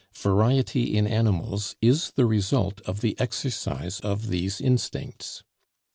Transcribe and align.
Variety 0.17 0.97
in 0.97 1.05
animals 1.05 1.75
is 1.79 2.09
the 2.15 2.25
result 2.25 2.81
of 2.87 3.01
the 3.01 3.15
exercise 3.19 3.99
of 3.99 4.29
these 4.29 4.59
instincts. 4.59 5.43